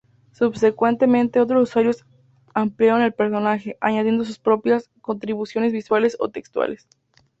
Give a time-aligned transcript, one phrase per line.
[0.31, 2.07] Subsecuentemente otros usuarios
[2.55, 6.87] ampliaron el personaje, añadiendo sus propias contribuciones visuales o textuales.